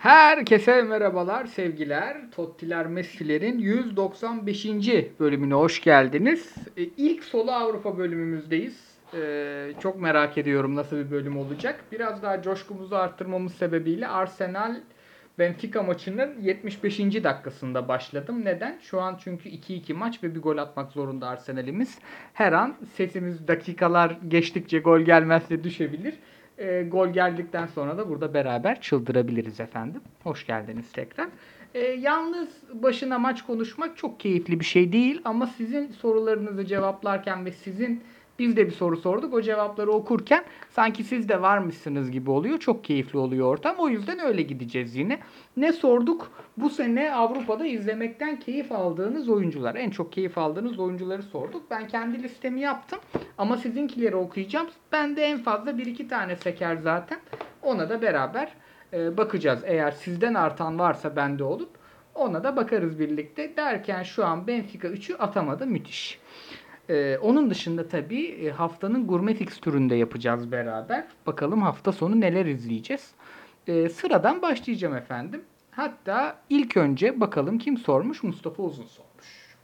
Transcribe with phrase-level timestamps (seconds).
[0.00, 2.16] Herkese merhabalar, sevgiler.
[2.30, 4.66] Tottiler Messi'lerin 195.
[5.20, 6.54] bölümüne hoş geldiniz.
[6.76, 8.98] E, İlk solo Avrupa bölümümüzdeyiz.
[9.14, 11.84] E, çok merak ediyorum nasıl bir bölüm olacak.
[11.92, 14.76] Biraz daha coşkumuzu arttırmamız sebebiyle Arsenal
[15.38, 16.98] Benfica maçının 75.
[16.98, 18.44] dakikasında başladım.
[18.44, 18.78] Neden?
[18.82, 21.98] Şu an çünkü 2-2 maç ve bir gol atmak zorunda Arsenal'imiz.
[22.32, 26.14] Her an sesimiz dakikalar geçtikçe gol gelmezse düşebilir.
[26.60, 30.00] E, gol geldikten sonra da burada beraber çıldırabiliriz efendim.
[30.22, 31.28] Hoş geldiniz tekrar.
[31.74, 37.52] E, yalnız başına maç konuşmak çok keyifli bir şey değil ama sizin sorularınızı cevaplarken ve
[37.52, 38.02] sizin
[38.40, 39.34] biz de bir soru sorduk.
[39.34, 42.58] O cevapları okurken sanki siz de varmışsınız gibi oluyor.
[42.58, 43.76] Çok keyifli oluyor ortam.
[43.78, 45.18] O yüzden öyle gideceğiz yine.
[45.56, 46.30] Ne sorduk?
[46.56, 49.74] Bu sene Avrupa'da izlemekten keyif aldığınız oyuncular.
[49.74, 51.70] En çok keyif aldığınız oyuncuları sorduk.
[51.70, 52.98] Ben kendi listemi yaptım.
[53.38, 54.66] Ama sizinkileri okuyacağım.
[54.92, 57.18] Ben de en fazla bir iki tane seker zaten.
[57.62, 58.52] Ona da beraber
[58.92, 59.60] e, bakacağız.
[59.64, 61.80] Eğer sizden artan varsa bende olup
[62.14, 63.56] ona da bakarız birlikte.
[63.56, 65.66] Derken şu an Benfica 3'ü atamadı.
[65.66, 66.20] Müthiş.
[66.90, 71.04] Ee, onun dışında tabii e, haftanın gurme fikstüründe yapacağız beraber.
[71.26, 73.10] Bakalım hafta sonu neler izleyeceğiz.
[73.66, 75.44] Ee, sıradan başlayacağım efendim.
[75.70, 78.22] Hatta ilk önce bakalım kim sormuş?
[78.22, 79.56] Mustafa Uzun sormuş.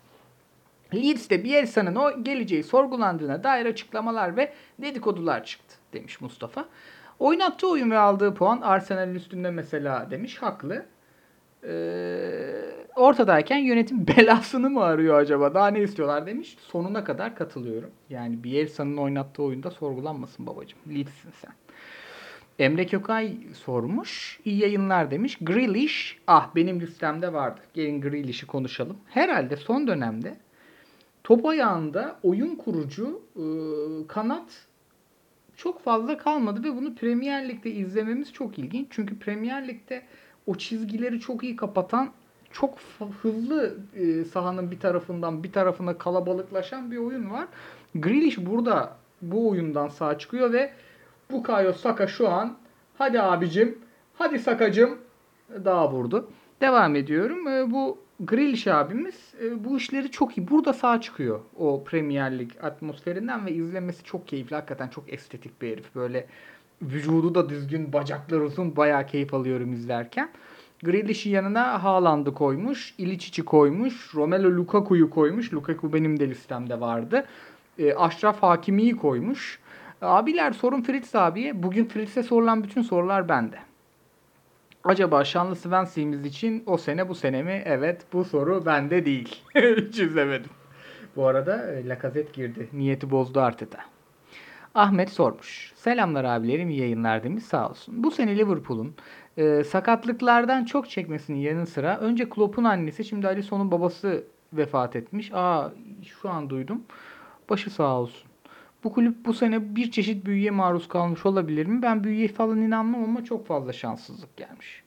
[0.94, 6.64] Leeds'te Bielsa'nın o geleceği sorgulandığına dair açıklamalar ve dedikodular çıktı demiş Mustafa.
[7.18, 10.38] Oynattığı oyun ve aldığı puan Arsenal'in üstünde mesela demiş.
[10.42, 10.86] Haklı.
[11.66, 15.54] Ee, ortadayken yönetim belasını mı arıyor acaba?
[15.54, 16.56] Daha ne istiyorlar demiş.
[16.60, 17.90] Sonuna kadar katılıyorum.
[18.10, 20.78] Yani Bielsa'nın oynattığı oyunda sorgulanmasın babacığım.
[20.88, 21.52] Leeds'sin sen.
[22.58, 24.40] Emre Kökay sormuş.
[24.44, 25.38] İyi yayınlar demiş.
[25.40, 26.18] Grealish.
[26.26, 27.60] Ah benim listemde vardı.
[27.74, 28.96] Gelin Grealish'i konuşalım.
[29.06, 30.36] Herhalde son dönemde
[31.24, 33.44] top ayağında oyun kurucu e,
[34.06, 34.66] kanat
[35.56, 38.86] çok fazla kalmadı ve bunu Premier Lig'de izlememiz çok ilginç.
[38.90, 40.02] Çünkü Premier Lig'de
[40.46, 42.10] o çizgileri çok iyi kapatan
[42.52, 42.78] çok
[43.22, 47.46] hızlı e, sahanın bir tarafından bir tarafına kalabalıklaşan bir oyun var.
[47.94, 50.72] Grealish burada bu oyundan sağ çıkıyor ve
[51.30, 52.56] Bukayo Saka şu an
[52.98, 53.78] hadi abicim
[54.14, 54.98] hadi Sakacım
[55.64, 56.30] daha vurdu.
[56.60, 57.48] Devam ediyorum.
[57.48, 60.48] E, bu Grealish abimiz e, bu işleri çok iyi.
[60.48, 64.56] Burada sağ çıkıyor o Premier Lig atmosferinden ve izlemesi çok keyifli.
[64.56, 65.94] Hakikaten çok estetik bir herif.
[65.94, 66.26] Böyle
[66.82, 68.76] vücudu da düzgün, bacaklar uzun.
[68.76, 70.30] Bayağı keyif alıyorum izlerken.
[70.82, 72.94] Grealish'in yanına Haaland'ı koymuş.
[72.98, 74.14] İliçiç'i koymuş.
[74.14, 75.52] Romelu Lukaku'yu koymuş.
[75.52, 77.24] Lukaku benim de listemde vardı.
[77.78, 79.60] E, Aşraf Hakimi'yi koymuş.
[80.02, 81.62] Abiler sorun Fritz abiye.
[81.62, 83.58] Bugün Fritz'e sorulan bütün sorular bende.
[84.84, 87.62] Acaba şanlı Svensley'imiz için o sene bu sene mi?
[87.64, 89.42] Evet bu soru bende değil.
[89.54, 90.50] Hiç izlemedim.
[91.16, 92.68] Bu arada e, Lacazette girdi.
[92.72, 93.78] Niyeti bozdu Arteta.
[94.74, 95.72] Ahmet sormuş.
[95.86, 98.02] Selamlar abilerim yayınlar demiş sağ olsun.
[98.04, 98.94] Bu sene Liverpool'un
[99.36, 105.30] e, sakatlıklardan çok çekmesinin yanı sıra önce Klopp'un annesi şimdi Alisson'un babası vefat etmiş.
[105.34, 105.72] Aa
[106.20, 106.82] şu an duydum.
[107.50, 108.30] Başı sağ olsun.
[108.84, 111.82] Bu kulüp bu sene bir çeşit büyüye maruz kalmış olabilir mi?
[111.82, 114.82] Ben büyüye falan inanmam ama çok fazla şanssızlık gelmiş.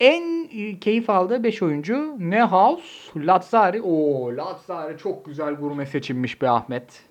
[0.00, 3.82] En e, keyif aldığı 5 oyuncu Nehaus, Lazzari.
[3.82, 7.02] Oo Lazzari çok güzel gurme seçilmiş be Ahmet.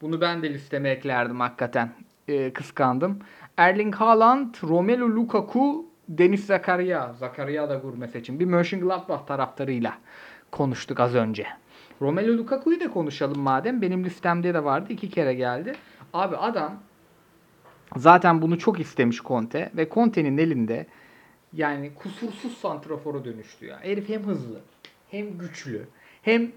[0.00, 2.05] Bunu ben de listeme eklerdim hakikaten.
[2.28, 3.18] Ee, kıskandım.
[3.56, 7.12] Erling Haaland, Romelu Lukaku, Deniz Zakaria.
[7.12, 8.40] Zakaria da gurme seçim.
[8.40, 9.98] Bir Mönchengladbach taraftarıyla
[10.52, 11.46] konuştuk az önce.
[12.00, 13.82] Romelu Lukaku'yu da konuşalım madem.
[13.82, 14.92] Benim listemde de vardı.
[14.92, 15.74] iki kere geldi.
[16.12, 16.74] Abi adam
[17.96, 20.86] zaten bunu çok istemiş Conte ve Conte'nin elinde
[21.52, 23.78] yani kusursuz santrafora dönüştü ya.
[23.82, 24.60] Herif hem hızlı,
[25.10, 25.86] hem güçlü,
[26.22, 26.52] hem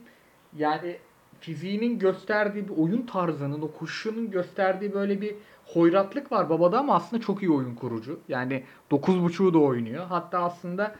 [0.57, 0.97] yani
[1.39, 5.35] fiziğinin gösterdiği bir oyun tarzının, o kuşunun gösterdiği böyle bir
[5.73, 8.19] hoyratlık var babada ama aslında çok iyi oyun kurucu.
[8.27, 10.05] Yani 9.5'u da oynuyor.
[10.05, 10.95] Hatta aslında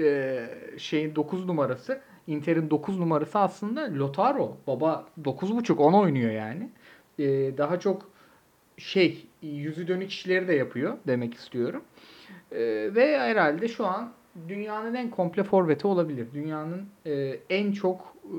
[0.00, 0.40] e,
[0.78, 4.56] şeyin 9 numarası Inter'in 9 numarası aslında Lotaro.
[4.66, 6.70] Baba 9.5 10 oynuyor yani.
[7.18, 7.24] E,
[7.58, 8.08] daha çok
[8.76, 11.82] şey yüzü dönük işleri de yapıyor demek istiyorum.
[12.52, 12.60] E,
[12.94, 14.12] ve herhalde şu an
[14.48, 16.26] dünyanın en komple forveti olabilir.
[16.34, 18.36] Dünyanın e, en çok e,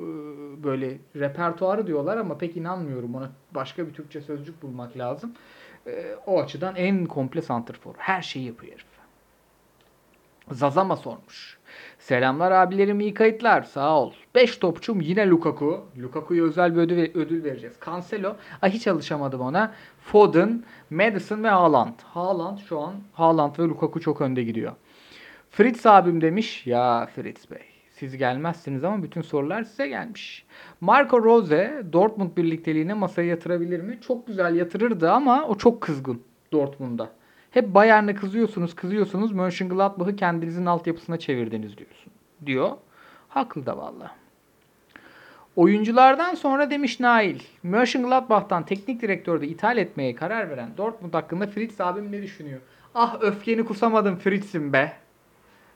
[0.64, 3.32] böyle repertuarı diyorlar ama pek inanmıyorum ona.
[3.52, 5.34] Başka bir Türkçe sözcük bulmak lazım.
[5.88, 7.94] E, o açıdan en komple santrfor.
[7.98, 8.86] Her şeyi yapıyor herif.
[10.52, 11.58] Zazama sormuş.
[12.00, 14.14] Selamlar abilerim iyi kayıtlar sağ ol.
[14.36, 15.86] 5 topçum yine Lukaku.
[16.02, 17.76] Lukaku'ya özel bir ödül, ödül vereceğiz.
[17.86, 18.36] Cancelo.
[18.62, 19.74] Ay hiç alışamadım ona.
[20.02, 22.00] Foden, Madison ve Haaland.
[22.04, 24.72] Haaland şu an Haaland ve Lukaku çok önde gidiyor.
[25.52, 26.68] Fritz abim demiş.
[26.68, 30.46] Ya Fritz Bey siz gelmezsiniz ama bütün sorular size gelmiş.
[30.82, 34.00] Marco Rose Dortmund birlikteliğine masaya yatırabilir mi?
[34.08, 36.22] Çok güzel yatırırdı ama o çok kızgın
[36.52, 37.10] Dortmund'da.
[37.52, 39.32] Hep Bayern'e kızıyorsunuz, kızıyorsunuz.
[39.32, 42.14] Mönchengladbach'ı kendinizin altyapısına çevirdiniz diyorsun.
[42.46, 42.72] Diyor.
[43.28, 44.16] Haklı da valla.
[45.56, 47.40] Oyunculardan sonra demiş Nail.
[47.64, 52.60] Mönchengladbach'tan teknik direktörde ithal etmeye karar veren Dortmund hakkında Fritz abim ne düşünüyor?
[52.96, 55.05] Ah öfkeni kusamadım Fritz'im be.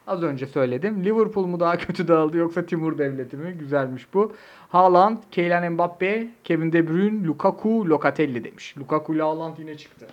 [0.10, 1.04] Az önce söyledim.
[1.04, 3.54] Liverpool mu daha kötü dağıldı yoksa Timur Devleti mi?
[3.60, 4.34] Güzelmiş bu.
[4.70, 8.78] Haaland, Kylian Mbappe, Kevin De Bruyne, Lukaku, Locatelli demiş.
[8.78, 10.08] Lukaku ile Haaland yine çıktı.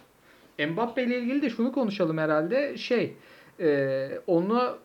[0.69, 2.77] Mbappe ile ilgili de şunu konuşalım herhalde.
[2.77, 3.17] Şey,
[3.61, 4.79] e, onu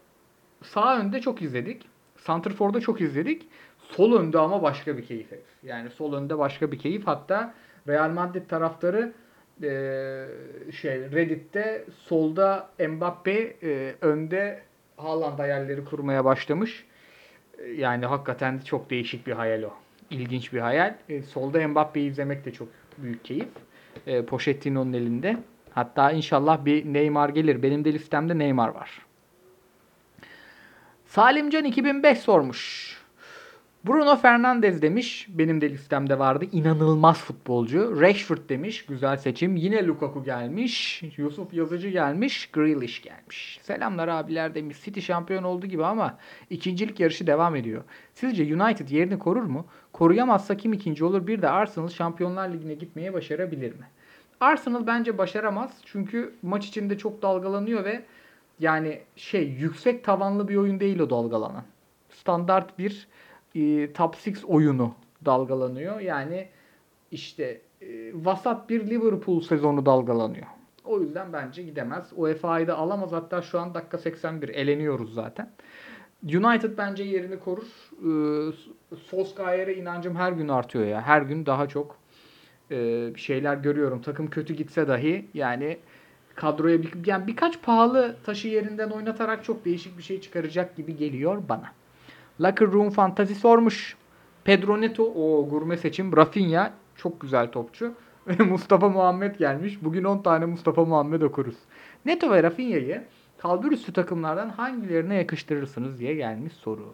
[0.63, 1.85] sağ önde çok izledik.
[2.17, 3.47] Santrfor'da çok izledik.
[3.79, 5.27] Sol önde ama başka bir keyif.
[5.63, 7.07] Yani sol önde başka bir keyif.
[7.07, 7.53] Hatta
[7.87, 9.13] Real Madrid taraftarı
[9.63, 9.71] e,
[10.71, 16.85] şey Reddit'te solda Mbappe e, önde Haaland hayalleri kurmaya başlamış.
[17.57, 19.73] E, Yani hakikaten çok değişik bir hayal o.
[20.09, 20.95] İlginç bir hayal.
[21.09, 22.67] E, solda Mbappe'yi izlemek de çok
[22.97, 23.47] büyük keyif.
[24.07, 25.37] E, Pochettino'nun elinde.
[25.73, 27.63] Hatta inşallah bir Neymar gelir.
[27.63, 29.05] Benim de listemde Neymar var.
[31.05, 32.91] Salimcan 2005 sormuş.
[33.87, 35.27] Bruno Fernandes demiş.
[35.29, 36.45] Benim de listemde vardı.
[36.51, 38.01] İnanılmaz futbolcu.
[38.01, 38.85] Rashford demiş.
[38.85, 39.55] Güzel seçim.
[39.55, 41.03] Yine Lukaku gelmiş.
[41.17, 42.51] Yusuf Yazıcı gelmiş.
[42.51, 43.59] Grealish gelmiş.
[43.61, 44.83] Selamlar abiler demiş.
[44.83, 46.17] City şampiyon oldu gibi ama
[46.49, 47.83] ikincilik yarışı devam ediyor.
[48.13, 49.65] Sizce United yerini korur mu?
[49.93, 51.27] Koruyamazsa kim ikinci olur?
[51.27, 53.85] Bir de Arsenal Şampiyonlar Ligi'ne gitmeye başarabilir mi?
[54.39, 55.71] Arsenal bence başaramaz.
[55.85, 58.01] Çünkü maç içinde çok dalgalanıyor ve
[58.59, 61.63] yani şey yüksek tavanlı bir oyun değil o dalgalanan.
[62.09, 63.07] Standart bir
[63.55, 64.93] e, top 6 oyunu
[65.25, 65.99] dalgalanıyor.
[65.99, 66.47] Yani
[67.11, 70.47] işte e, vasat bir Liverpool sezonu dalgalanıyor.
[70.85, 72.09] O yüzden bence gidemez.
[72.15, 73.11] UEFA'yı da alamaz.
[73.11, 75.49] Hatta şu an dakika 81 eleniyoruz zaten.
[76.23, 77.67] United bence yerini korur.
[77.97, 81.01] Ee, Solskjaer'e inancım her gün artıyor ya.
[81.01, 81.95] Her gün daha çok
[82.71, 84.01] e, şeyler görüyorum.
[84.01, 85.77] Takım kötü gitse dahi yani
[86.35, 91.43] kadroya bir, yani birkaç pahalı taşı yerinden oynatarak çok değişik bir şey çıkaracak gibi geliyor
[91.49, 91.71] bana.
[92.41, 93.95] Locker Room Fantasy sormuş.
[94.43, 96.17] Pedro Neto o gurme seçim.
[96.17, 97.93] Rafinha çok güzel topçu.
[98.39, 99.83] Mustafa Muhammed gelmiş.
[99.83, 101.55] Bugün 10 tane Mustafa Muhammed okuruz.
[102.05, 103.03] Neto ve Rafinha'yı
[103.37, 106.93] kalbur üstü takımlardan hangilerine yakıştırırsınız diye gelmiş soru.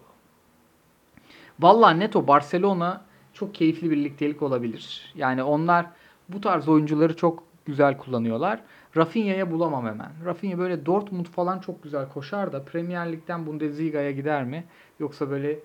[1.60, 5.12] Vallahi Neto Barcelona çok keyifli birliktelik olabilir.
[5.14, 5.86] Yani onlar
[6.28, 8.60] bu tarz oyuncuları çok güzel kullanıyorlar.
[8.96, 10.10] Rafinha'ya bulamam hemen.
[10.24, 14.64] Rafinha böyle Dortmund falan çok güzel koşar da Premier Lig'den Bundesliga'ya gider mi?
[15.00, 15.58] Yoksa böyle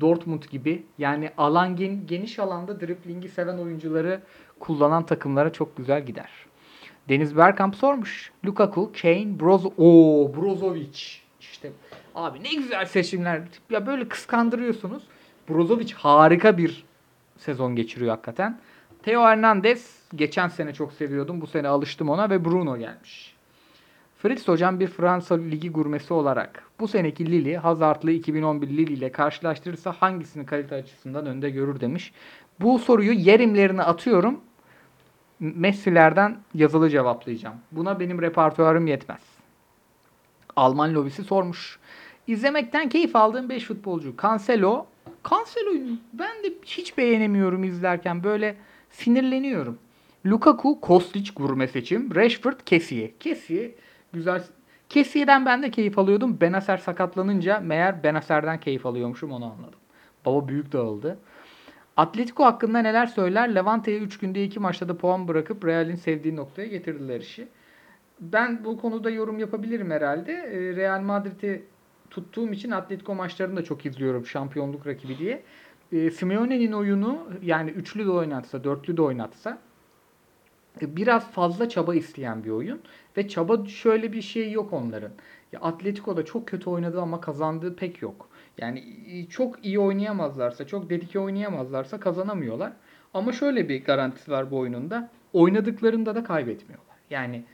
[0.00, 4.20] Dortmund gibi yani alan gen- geniş alanda driblingi seven oyuncuları
[4.60, 6.30] kullanan takımlara çok güzel gider.
[7.08, 8.32] Deniz Bergkamp sormuş.
[8.44, 11.00] Lukaku, Kane, Brozo Oo, Brozovic.
[11.40, 11.70] İşte
[12.14, 13.42] abi ne güzel seçimler.
[13.70, 15.02] Ya böyle kıskandırıyorsunuz.
[15.48, 16.84] Brozovic harika bir
[17.38, 18.58] sezon geçiriyor hakikaten.
[19.02, 21.40] Theo Hernandez geçen sene çok seviyordum.
[21.40, 23.34] Bu sene alıştım ona ve Bruno gelmiş.
[24.18, 29.92] Fritz hocam bir Fransa Ligi gurmesi olarak bu seneki Lille Hazard'lı 2011 Lille ile karşılaştırırsa
[29.92, 32.12] hangisini kalite açısından önde görür demiş.
[32.60, 34.40] Bu soruyu yerimlerine atıyorum.
[35.40, 37.56] Messi'lerden yazılı cevaplayacağım.
[37.72, 39.20] Buna benim repertuarım yetmez.
[40.56, 41.78] Alman lobisi sormuş.
[42.26, 44.14] İzlemekten keyif aldığım 5 futbolcu.
[44.22, 44.86] Cancelo.
[45.30, 48.24] Cancelo'yu ben de hiç beğenemiyorum izlerken.
[48.24, 48.56] Böyle
[48.90, 49.78] sinirleniyorum.
[50.26, 52.14] Lukaku, Kostic gurme seçim.
[52.14, 53.14] Rashford, Kessie.
[53.20, 53.74] Kessie
[54.12, 54.42] güzel.
[54.88, 56.40] Kessie'den ben de keyif alıyordum.
[56.40, 59.78] Benacer sakatlanınca meğer Benacer'den keyif alıyormuşum onu anladım.
[60.26, 61.18] Baba büyük dağıldı.
[61.96, 63.54] Atletico hakkında neler söyler?
[63.54, 67.48] Levante'ye 3 günde 2 maçta da puan bırakıp Real'in sevdiği noktaya getirdiler işi.
[68.20, 70.32] Ben bu konuda yorum yapabilirim herhalde.
[70.32, 71.64] Ee, Real Madrid'i
[72.10, 75.42] tuttuğum için Atletico maçlarını da çok izliyorum şampiyonluk rakibi diye.
[75.92, 79.58] Ee, Simeone'nin oyunu yani üçlü de oynatsa, dörtlü de oynatsa
[80.80, 82.80] biraz fazla çaba isteyen bir oyun.
[83.16, 85.12] Ve çaba şöyle bir şey yok onların.
[85.52, 88.28] Ya Atletico'da çok kötü oynadı ama kazandığı pek yok.
[88.58, 88.84] Yani
[89.30, 92.72] çok iyi oynayamazlarsa, çok dedike oynayamazlarsa kazanamıyorlar.
[93.14, 95.10] Ama şöyle bir garantisi var bu oyununda.
[95.32, 96.96] Oynadıklarında da kaybetmiyorlar.
[97.10, 97.44] Yani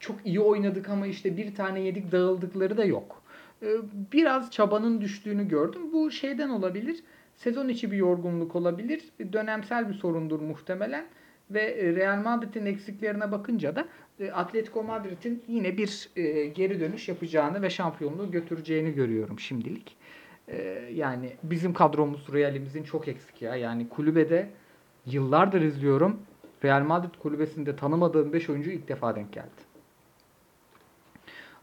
[0.00, 3.22] çok iyi oynadık ama işte bir tane yedik dağıldıkları da yok.
[3.62, 3.66] Ee,
[4.12, 5.92] Biraz çabanın düştüğünü gördüm.
[5.92, 7.02] Bu şeyden olabilir.
[7.36, 9.02] Sezon içi bir yorgunluk olabilir.
[9.32, 11.06] Dönemsel bir sorundur muhtemelen.
[11.50, 13.84] Ve e, Real Madrid'in eksiklerine bakınca da
[14.20, 19.96] e, Atletico Madrid'in yine bir e, geri dönüş yapacağını ve şampiyonluğu götüreceğini görüyorum şimdilik.
[20.94, 23.56] Yani bizim kadromuz Real'imizin çok eksik ya.
[23.56, 24.50] Yani kulübede
[25.06, 26.20] yıllardır izliyorum.
[26.64, 29.70] Real Madrid kulübesinde tanımadığım 5 oyuncu ilk defa denk geldi.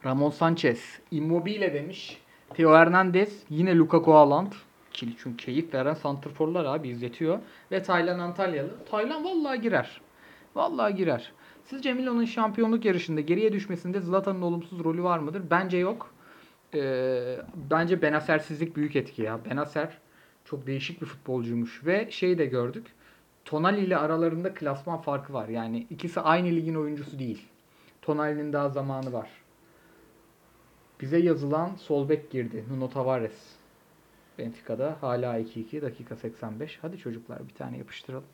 [0.06, 2.22] Ramon Sanchez, Immobile demiş.
[2.54, 4.52] Theo Hernandez, yine Lukaku Haaland.
[4.98, 7.40] Kili çünkü keyif veren santrforlar abi izletiyor.
[7.72, 8.70] Ve Taylan Antalyalı.
[8.90, 10.02] Taylan vallahi girer.
[10.56, 11.32] Vallahi girer.
[11.64, 15.44] Sizce Milan'ın şampiyonluk yarışında geriye düşmesinde Zlatan'ın olumsuz rolü var mıdır?
[15.52, 16.14] Bence yok.
[16.74, 17.38] Ee,
[17.72, 19.46] bence Benasersizlik büyük etki ya.
[19.46, 19.98] Benaser
[20.46, 22.88] çok değişik bir futbolcuymuş ve şeyi de gördük.
[23.46, 25.48] Tonali ile aralarında klasman farkı var.
[25.48, 27.48] Yani ikisi aynı ligin oyuncusu değil.
[28.02, 29.30] Tonali'nin daha zamanı var.
[31.02, 32.64] Bize yazılan sol bek girdi.
[32.70, 33.57] Nuno Tavares.
[34.38, 36.80] Benfica'da hala 2-2 dakika 85.
[36.82, 38.28] Hadi çocuklar bir tane yapıştıralım.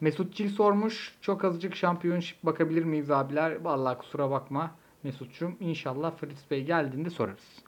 [0.00, 1.14] Mesut Cil sormuş.
[1.20, 3.64] Çok azıcık şampiyonşip bakabilir miyiz abiler?
[3.64, 5.56] Vallahi kusura bakma Mesut'cum.
[5.60, 7.62] İnşallah Fritz Bey geldiğinde sorarız.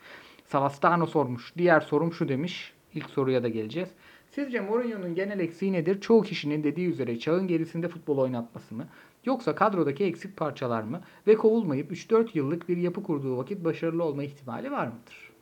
[0.45, 1.53] Savastano sormuş.
[1.59, 2.73] Diğer sorum şu demiş.
[2.95, 3.89] İlk soruya da geleceğiz.
[4.31, 6.01] Sizce Mourinho'nun genel eksiği nedir?
[6.01, 8.87] Çoğu kişinin dediği üzere çağın gerisinde futbol oynatması mı?
[9.25, 11.01] Yoksa kadrodaki eksik parçalar mı?
[11.27, 15.34] Ve kovulmayıp 3-4 yıllık bir yapı kurduğu vakit başarılı olma ihtimali var mıdır?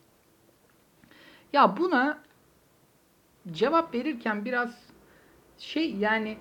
[1.52, 2.22] Ya buna
[3.52, 4.78] cevap verirken biraz
[5.58, 6.38] şey yani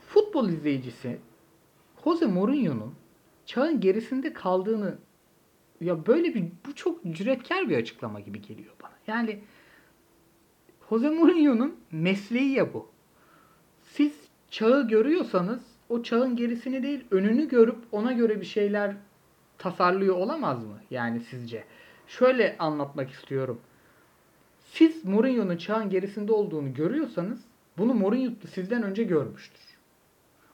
[0.00, 1.18] futbol izleyicisi
[2.04, 2.94] Jose Mourinho'nun
[3.46, 4.98] çağın gerisinde kaldığını
[5.80, 8.92] ya böyle bir bu çok cüretkar bir açıklama gibi geliyor bana.
[9.06, 9.40] Yani
[10.90, 12.90] Jose Mourinho'nun mesleği ya bu.
[13.82, 14.12] Siz
[14.50, 18.96] çağı görüyorsanız o çağın gerisini değil önünü görüp ona göre bir şeyler
[19.58, 20.80] tasarlıyor olamaz mı?
[20.90, 21.64] Yani sizce.
[22.06, 23.60] Şöyle anlatmak istiyorum.
[24.60, 27.40] Siz Mourinho'nun çağın gerisinde olduğunu görüyorsanız
[27.78, 29.60] bunu Mourinho sizden önce görmüştür.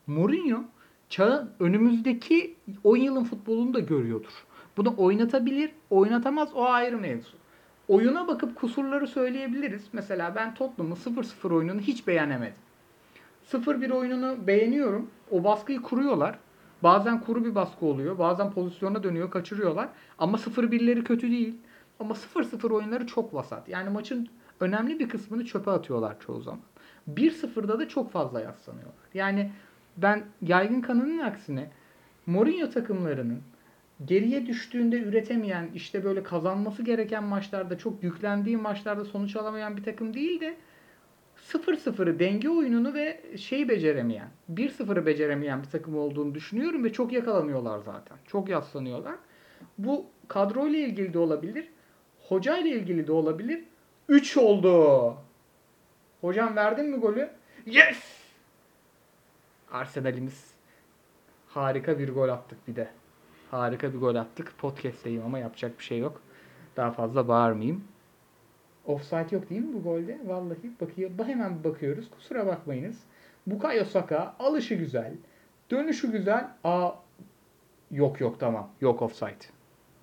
[0.06, 0.62] Mourinho
[1.08, 2.54] çağın önümüzdeki
[2.84, 4.46] 10 yılın futbolunu da görüyordur.
[4.76, 7.36] Bunu oynatabilir, oynatamaz o ayrı mevzu.
[7.88, 9.82] Oyuna bakıp kusurları söyleyebiliriz.
[9.92, 12.54] Mesela ben Tottenham'ın 0-0 oyununu hiç beğenemedim.
[13.52, 15.10] 0-1 oyununu beğeniyorum.
[15.30, 16.38] O baskıyı kuruyorlar.
[16.82, 18.18] Bazen kuru bir baskı oluyor.
[18.18, 19.88] Bazen pozisyona dönüyor, kaçırıyorlar.
[20.18, 21.54] Ama 0-1'leri kötü değil.
[22.00, 23.68] Ama 0-0 oyunları çok vasat.
[23.68, 24.28] Yani maçın
[24.60, 26.60] önemli bir kısmını çöpe atıyorlar çoğu zaman.
[27.14, 28.94] 1-0'da da çok fazla yaslanıyorlar.
[29.14, 29.50] Yani
[29.96, 31.70] ben yaygın kanının aksine
[32.26, 33.42] Mourinho takımlarının
[34.04, 40.14] geriye düştüğünde üretemeyen, işte böyle kazanması gereken maçlarda, çok yüklendiği maçlarda sonuç alamayan bir takım
[40.14, 40.56] değil de
[41.52, 47.78] 0-0'ı denge oyununu ve şey beceremeyen, 1-0'ı beceremeyen bir takım olduğunu düşünüyorum ve çok yakalanıyorlar
[47.78, 48.16] zaten.
[48.26, 49.14] Çok yaslanıyorlar.
[49.78, 51.68] Bu kadroyla ilgili de olabilir.
[52.28, 53.64] Hoca ile ilgili de olabilir.
[54.08, 55.14] 3 oldu.
[56.20, 57.30] Hocam verdin mi golü?
[57.66, 58.20] Yes!
[59.72, 60.54] Arsenal'imiz
[61.48, 62.88] harika bir gol attık bir de.
[63.50, 64.58] Harika bir gol attık.
[64.58, 66.22] Podcast'teyim ama yapacak bir şey yok.
[66.76, 67.84] Daha fazla bağırmayayım.
[68.86, 70.18] Offside yok değil mi bu golde?
[70.26, 71.10] Vallahi bakıyor.
[71.26, 72.10] Hemen bakıyoruz.
[72.10, 73.00] Kusura bakmayınız.
[73.46, 75.12] Bukayo Saka alışı güzel.
[75.70, 76.48] Dönüşü güzel.
[76.64, 76.90] Aa
[77.90, 78.70] yok yok tamam.
[78.80, 79.44] Yok offside.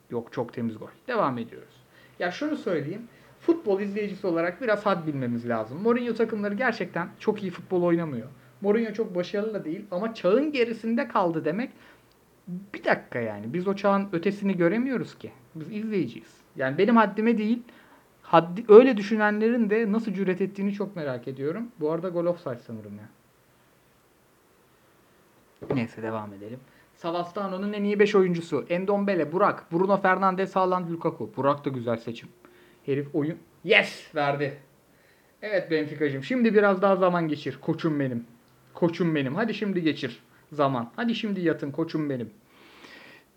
[0.09, 0.87] Yok çok temiz gol.
[1.07, 1.83] Devam ediyoruz.
[2.19, 3.01] Ya şunu söyleyeyim.
[3.39, 5.81] Futbol izleyicisi olarak biraz had bilmemiz lazım.
[5.81, 8.27] Mourinho takımları gerçekten çok iyi futbol oynamıyor.
[8.61, 11.71] Mourinho çok başarılı da değil ama çağın gerisinde kaldı demek
[12.47, 13.53] bir dakika yani.
[13.53, 15.31] Biz o çağın ötesini göremiyoruz ki.
[15.55, 16.37] Biz izleyiciyiz.
[16.55, 17.63] Yani benim haddime değil
[18.27, 21.67] haddi, öyle düşünenlerin de nasıl cüret ettiğini çok merak ediyorum.
[21.79, 23.09] Bu arada gol offside sanırım ya.
[25.75, 26.59] Neyse devam edelim.
[26.95, 28.65] Savastano'nun en iyi 5 oyuncusu.
[28.69, 31.31] Endombele, Burak, Bruno Fernandes, Haaland, Lukaku.
[31.37, 32.29] Burak da güzel seçim.
[32.85, 33.37] Herif oyun...
[33.63, 34.15] Yes!
[34.15, 34.57] Verdi.
[35.41, 36.23] Evet Benfica'cığım.
[36.23, 37.57] Şimdi biraz daha zaman geçir.
[37.61, 38.25] Koçum benim.
[38.73, 39.35] Koçum benim.
[39.35, 40.91] Hadi şimdi geçir zaman.
[40.95, 42.29] Hadi şimdi yatın koçum benim.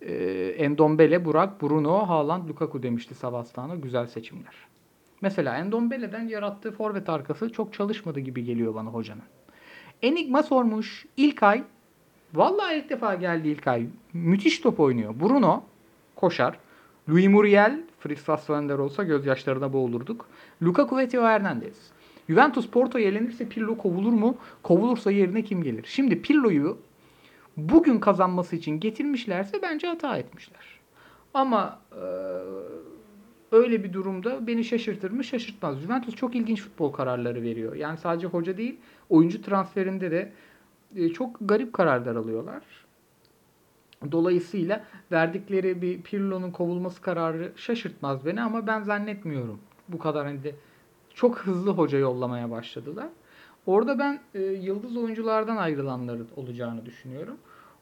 [0.02, 0.14] Ee,
[0.58, 3.80] Endombele, Burak, Bruno, Haaland, Lukaku demişti Savastano.
[3.80, 4.69] Güzel seçimler.
[5.20, 9.22] Mesela Endombele'den yarattığı forvet arkası çok çalışmadı gibi geliyor bana hocanın.
[10.02, 11.06] Enigma sormuş.
[11.16, 11.64] İlk ay
[12.34, 13.86] Vallahi ilk defa geldi ilk ay.
[14.12, 15.14] Müthiş top oynuyor.
[15.20, 15.62] Bruno
[16.16, 16.58] koşar.
[17.08, 20.26] Louis Muriel, Fritz Fassbender olsa gözyaşlarına boğulurduk.
[20.62, 21.90] Lukaku ve Theo Hernandez.
[22.28, 24.36] Juventus Porto'ya elenirse Pirlo kovulur mu?
[24.62, 25.84] Kovulursa yerine kim gelir?
[25.88, 26.78] Şimdi Pirlo'yu
[27.56, 30.80] bugün kazanması için getirmişlerse bence hata etmişler.
[31.34, 32.02] Ama e,
[33.52, 35.24] öyle bir durumda beni şaşırtır mı?
[35.24, 35.80] Şaşırtmaz.
[35.80, 37.74] Juventus çok ilginç futbol kararları veriyor.
[37.76, 38.76] Yani sadece hoca değil,
[39.08, 40.32] oyuncu transferinde de
[40.96, 42.62] e, çok garip kararlar alıyorlar.
[44.12, 49.60] Dolayısıyla verdikleri bir Pirlo'nun kovulması kararı şaşırtmaz beni ama ben zannetmiyorum.
[49.88, 50.54] Bu kadar hani de
[51.14, 53.08] çok hızlı hoca yollamaya başladılar.
[53.66, 57.36] Orada ben e, yıldız oyunculardan ayrılanların olacağını düşünüyorum.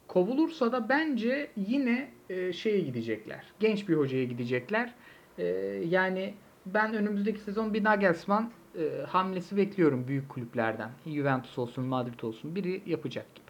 [0.08, 3.44] Kovulursa da bence yine e, şeye gidecekler.
[3.60, 4.94] Genç bir hocaya gidecekler.
[5.38, 5.44] E,
[5.88, 6.34] yani
[6.66, 10.90] ben önümüzdeki sezon bir Nagelsmann e, hamlesi bekliyorum büyük kulüplerden.
[11.06, 13.48] Juventus olsun, Madrid olsun biri yapacak gibi.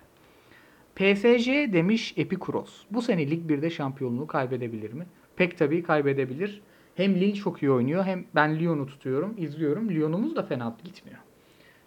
[0.94, 2.84] PSG demiş Epikuros.
[2.90, 5.06] Bu sene Lig 1'de şampiyonluğu kaybedebilir mi?
[5.36, 6.62] Pek tabii kaybedebilir.
[6.94, 9.90] Hem Lille çok iyi oynuyor hem ben Lyon'u tutuyorum, izliyorum.
[9.90, 11.18] Lyon'umuz da fena gitmiyor.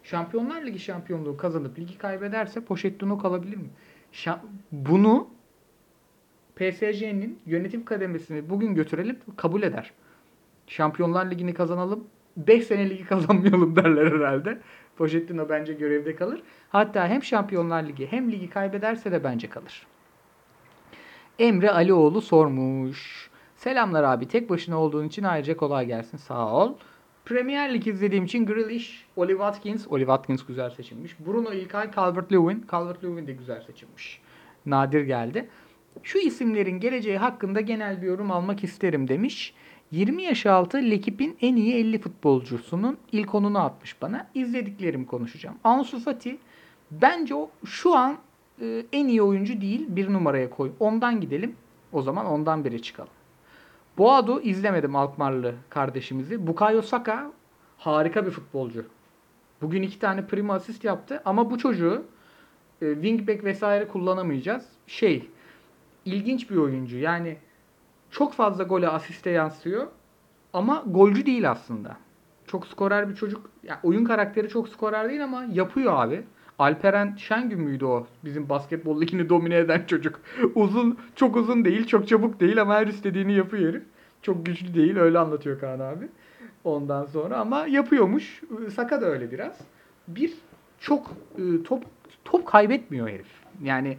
[0.03, 3.69] Şampiyonlar Ligi şampiyonluğu kazanıp ligi kaybederse Pochettino kalabilir mi?
[4.13, 4.39] Şa-
[4.71, 5.27] bunu
[6.55, 9.91] PSG'nin yönetim kademesini bugün götürelim kabul eder.
[10.67, 12.07] Şampiyonlar Ligi'ni kazanalım.
[12.37, 14.57] 5 sene ligi kazanmayalım derler herhalde.
[14.97, 16.43] Pochettino bence görevde kalır.
[16.69, 19.87] Hatta hem Şampiyonlar Ligi hem ligi kaybederse de bence kalır.
[21.39, 23.29] Emre Alioğlu sormuş.
[23.55, 24.27] Selamlar abi.
[24.27, 26.17] Tek başına olduğun için ayrıca kolay gelsin.
[26.17, 26.73] Sağ ol.
[27.25, 31.15] Premier Lig izlediğim için Grealish, Oli Watkins, Oli Watkins güzel seçilmiş.
[31.19, 34.21] Bruno İlkay, Calvert-Lewin, Calvert-Lewin de güzel seçilmiş.
[34.65, 35.49] Nadir geldi.
[36.03, 39.53] Şu isimlerin geleceği hakkında genel bir yorum almak isterim demiş.
[39.91, 44.27] 20 yaş altı Lekip'in en iyi 50 futbolcusunun ilk onunu atmış bana.
[44.33, 45.55] İzlediklerimi konuşacağım.
[45.63, 46.37] Ansu Fati
[46.91, 48.17] bence o şu an
[48.61, 49.85] e, en iyi oyuncu değil.
[49.89, 50.71] Bir numaraya koy.
[50.79, 51.55] Ondan gidelim.
[51.91, 53.11] O zaman ondan biri çıkalım.
[53.97, 56.47] Boadu izlemedim Alkmaarlı kardeşimizi.
[56.47, 57.31] Bukayo Saka
[57.77, 58.85] harika bir futbolcu.
[59.61, 62.03] Bugün iki tane prima asist yaptı ama bu çocuğu
[62.81, 64.65] e, wingback vesaire kullanamayacağız.
[64.87, 65.29] Şey,
[66.05, 66.97] ilginç bir oyuncu.
[66.97, 67.37] Yani
[68.11, 69.87] çok fazla gole asiste yansıyor
[70.53, 71.97] ama golcü değil aslında.
[72.47, 73.49] Çok skorer bir çocuk.
[73.63, 76.23] Yani oyun karakteri çok skorer değil ama yapıyor abi.
[76.59, 78.07] Alperen Şengün müydü o?
[78.23, 80.19] Bizim basketbol ligini domine eden çocuk.
[80.55, 83.83] uzun, çok uzun değil, çok çabuk değil ama her istediğini yapıyor herif.
[84.21, 86.07] Çok güçlü değil, öyle anlatıyor Kaan abi.
[86.63, 88.41] Ondan sonra ama yapıyormuş.
[88.73, 89.57] Saka da öyle biraz.
[90.07, 90.33] Bir
[90.79, 91.83] çok e, top
[92.25, 93.27] top kaybetmiyor herif.
[93.63, 93.97] Yani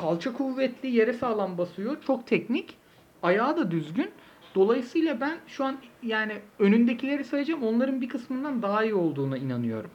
[0.00, 1.96] kalça kuvvetli, yere sağlam basıyor.
[2.06, 2.76] Çok teknik.
[3.22, 4.10] Ayağı da düzgün.
[4.54, 7.62] Dolayısıyla ben şu an yani önündekileri sayacağım.
[7.62, 9.90] Onların bir kısmından daha iyi olduğuna inanıyorum.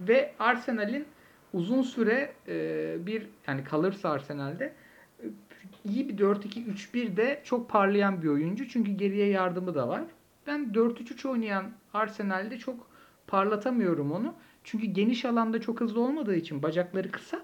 [0.00, 1.04] Ve Arsenal'in
[1.52, 4.72] uzun süre e, bir yani kalırsa Arsenal'de
[5.22, 5.26] e,
[5.84, 8.68] iyi bir 4-2-3-1 de çok parlayan bir oyuncu.
[8.68, 10.02] Çünkü geriye yardımı da var.
[10.46, 12.86] Ben 4-3-3 oynayan Arsenal'de çok
[13.26, 14.34] parlatamıyorum onu.
[14.64, 17.42] Çünkü geniş alanda çok hızlı olmadığı için bacakları kısa.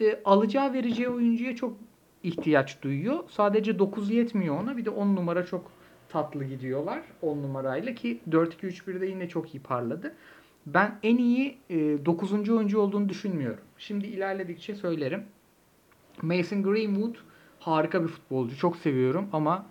[0.00, 1.76] E, alacağı vereceği oyuncuya çok
[2.22, 3.18] ihtiyaç duyuyor.
[3.28, 4.76] Sadece 9 yetmiyor ona.
[4.76, 5.70] Bir de 10 numara çok
[6.08, 10.14] tatlı gidiyorlar 10 numarayla ki 4-2-3-1'de yine çok iyi parladı.
[10.66, 12.50] Ben en iyi e, 9.
[12.50, 13.64] oyuncu olduğunu düşünmüyorum.
[13.78, 15.22] Şimdi ilerledikçe söylerim.
[16.22, 17.14] Mason Greenwood
[17.60, 18.56] harika bir futbolcu.
[18.56, 19.66] Çok seviyorum ama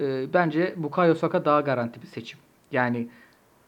[0.00, 2.38] e, bence Bukayo Saka daha garanti bir seçim.
[2.72, 3.08] Yani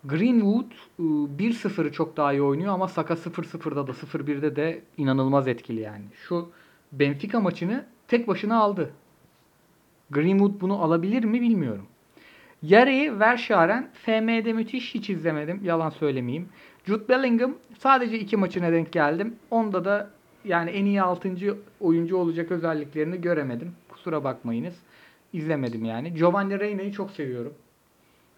[0.04, 5.80] Greenwood e, 1-0'ı çok daha iyi oynuyor ama Saka 0-0'da da 0-1'de de inanılmaz etkili
[5.80, 6.04] yani.
[6.28, 6.50] Şu
[6.92, 8.90] Benfica maçını tek başına aldı.
[10.10, 11.86] Greenwood bunu alabilir mi bilmiyorum.
[12.62, 15.60] Yarıyı Verscharen FM'de müthiş hiç izlemedim.
[15.64, 16.48] Yalan söylemeyeyim.
[16.86, 19.36] Jude Bellingham sadece iki maçına denk geldim.
[19.50, 20.10] Onda da
[20.44, 21.34] yani en iyi 6.
[21.80, 23.72] oyuncu olacak özelliklerini göremedim.
[23.88, 24.74] Kusura bakmayınız.
[25.32, 26.14] İzlemedim yani.
[26.14, 27.54] Giovanni Reyna'yı çok seviyorum.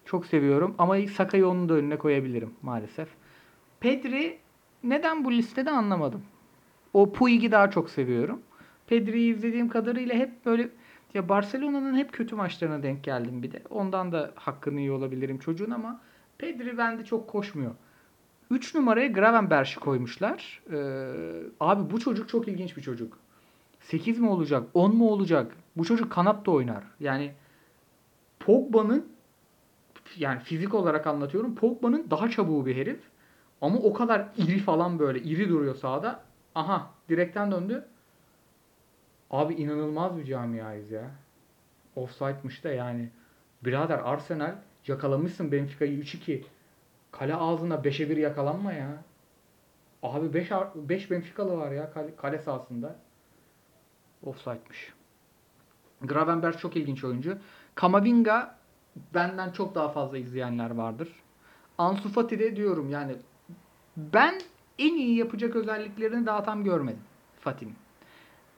[0.04, 3.08] Çok seviyorum ama Saka'yı onun da önüne koyabilirim maalesef.
[3.80, 4.38] Pedri
[4.84, 6.22] neden bu listede anlamadım.
[6.92, 8.42] O Puig'i daha çok seviyorum.
[8.86, 10.68] Pedri'yi izlediğim kadarıyla hep böyle
[11.14, 13.62] ya Barcelona'nın hep kötü maçlarına denk geldim bir de.
[13.70, 16.00] Ondan da hakkını iyi olabilirim çocuğun ama
[16.38, 17.70] Pedri bende çok koşmuyor.
[18.50, 20.62] 3 numaraya Gravenberch'i koymuşlar.
[20.72, 21.12] Ee,
[21.60, 23.18] abi bu çocuk çok ilginç bir çocuk.
[23.80, 24.62] 8 mi olacak?
[24.74, 25.56] 10 mu olacak?
[25.76, 26.84] Bu çocuk kanat da oynar.
[27.00, 27.32] Yani
[28.40, 29.11] Pogba'nın
[30.18, 31.54] yani fizik olarak anlatıyorum.
[31.54, 33.00] Pogba'nın daha çabuğu bir herif.
[33.60, 35.22] Ama o kadar iri falan böyle.
[35.22, 36.20] iri duruyor sahada.
[36.54, 37.84] Aha direkten döndü.
[39.30, 41.10] Abi inanılmaz bir camiayız ya.
[41.96, 43.08] Offside'mış da yani.
[43.64, 44.54] Birader Arsenal
[44.86, 46.42] yakalamışsın Benfica'yı 3-2.
[47.12, 49.02] Kale ağzına 5'e 1 yakalanma ya.
[50.02, 52.96] Abi 5 5 Benfica'lı var ya kale, kale sahasında.
[54.26, 54.92] Offside'mış.
[56.02, 57.38] Gravenberch çok ilginç oyuncu.
[57.74, 58.58] Kamavinga
[59.14, 61.08] benden çok daha fazla izleyenler vardır.
[61.78, 63.16] Ansu Fati de diyorum yani
[63.96, 64.40] ben
[64.78, 67.02] en iyi yapacak özelliklerini daha tam görmedim
[67.40, 67.74] Fatih'in.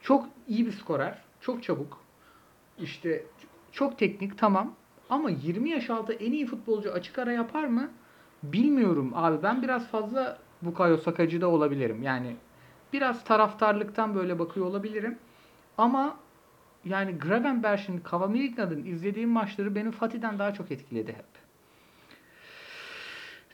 [0.00, 1.18] Çok iyi bir skorer.
[1.40, 2.00] Çok çabuk.
[2.78, 3.24] İşte
[3.72, 4.74] çok teknik tamam.
[5.10, 7.90] Ama 20 yaş altı en iyi futbolcu açık ara yapar mı?
[8.42, 9.42] Bilmiyorum abi.
[9.42, 12.02] Ben biraz fazla Bukayo Sakacı da olabilirim.
[12.02, 12.36] Yani
[12.92, 15.18] biraz taraftarlıktan böyle bakıyor olabilirim.
[15.78, 16.16] Ama
[16.84, 21.24] yani Gravenberch'in, Kavamirigna'nın izlediğim maçları beni Fatih'den daha çok etkiledi hep.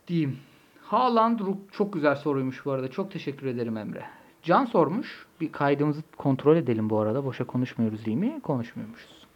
[0.08, 0.38] Diyeyim.
[0.82, 1.40] Haaland
[1.72, 2.90] çok güzel soruymuş bu arada.
[2.90, 4.04] Çok teşekkür ederim Emre.
[4.42, 5.26] Can sormuş.
[5.40, 7.24] Bir kaydımızı kontrol edelim bu arada.
[7.24, 8.40] Boşa konuşmuyoruz değil mi?
[8.42, 9.26] Konuşmuyormuşuz.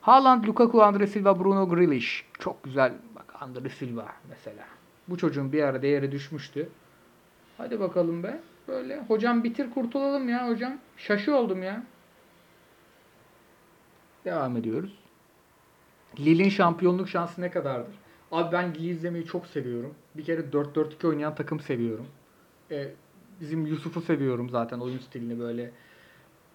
[0.00, 2.24] Haaland, Lukaku, Andre Silva, Bruno Grealish.
[2.38, 2.92] Çok güzel.
[3.16, 4.64] Bak Andre Silva mesela.
[5.08, 6.68] Bu çocuğun bir ara değeri düşmüştü.
[7.58, 8.40] Hadi bakalım be.
[8.68, 9.00] Böyle.
[9.00, 10.72] Hocam bitir kurtulalım ya hocam.
[10.96, 11.82] Şaşı oldum ya.
[14.24, 14.98] Devam ediyoruz.
[16.18, 17.94] Lille'in şampiyonluk şansı ne kadardır?
[18.32, 19.94] Abi ben Lille izlemeyi çok seviyorum.
[20.16, 22.06] Bir kere 4-4-2 oynayan takım seviyorum.
[22.70, 22.90] E,
[23.40, 25.70] bizim Yusuf'u seviyorum zaten oyun stilini böyle.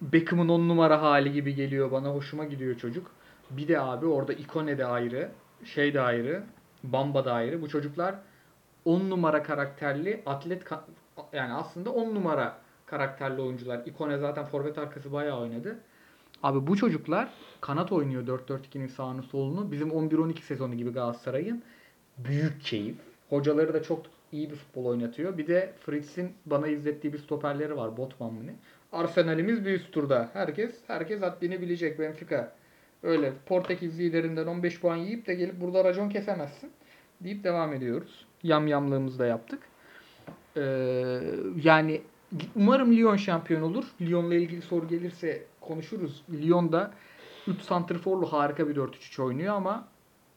[0.02, 2.10] Beckham'ın on numara hali gibi geliyor bana.
[2.10, 3.12] Hoşuma gidiyor çocuk.
[3.50, 5.32] Bir de abi orada Ikone de ayrı.
[5.66, 6.44] Şey de ayrı.
[6.84, 7.62] Bamba da ayrı.
[7.62, 8.16] Bu çocuklar
[8.86, 10.80] 10 numara karakterli atlet ka-
[11.34, 13.82] yani aslında 10 numara karakterli oyuncular.
[13.86, 15.80] Ikone zaten forvet arkası bayağı oynadı.
[16.44, 17.30] Abi bu çocuklar
[17.62, 19.72] kanat oynuyor 4-4-2'nin sağını solunu.
[19.72, 21.64] Bizim 11-12 sezonu gibi Galatasaray'ın.
[22.18, 22.96] Büyük keyif.
[23.30, 25.38] Hocaları da çok iyi bir futbol oynatıyor.
[25.38, 27.98] Bir de Fritz'in bana izlettiği bir stoperleri var.
[27.98, 28.56] Botman mı ne?
[28.92, 30.30] Arsenal'imiz bir üst turda.
[30.34, 32.52] Herkes herkes haddini bilecek Benfica.
[33.04, 36.72] Öyle Portekiz liderinden 15 puan yiyip de gelip burada racon kesemezsin.
[37.22, 38.26] Deyip devam ediyoruz.
[38.44, 39.60] Yamyamlığımızı da yaptık.
[40.58, 40.62] Ee,
[41.64, 42.02] yani
[42.56, 43.86] umarım Lyon şampiyon olur.
[44.02, 46.24] Lyon'la ilgili soru gelirse konuşuruz.
[46.32, 46.92] Lyon da
[47.48, 49.88] 3 santrforlu harika bir 4-3-3 oynuyor ama